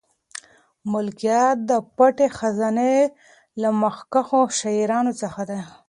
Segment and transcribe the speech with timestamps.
[0.91, 2.95] ملکیار د پټې خزانې
[3.61, 5.61] له مخکښو شاعرانو څخه دی.